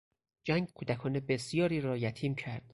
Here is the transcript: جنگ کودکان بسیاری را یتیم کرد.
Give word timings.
جنگ 0.43 0.67
کودکان 0.73 1.19
بسیاری 1.19 1.81
را 1.81 1.97
یتیم 1.97 2.35
کرد. 2.35 2.63